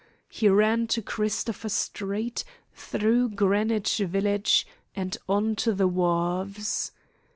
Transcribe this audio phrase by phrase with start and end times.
[0.29, 6.91] He ran to Christopher Street, through Greenwich Village, and on to the wharves.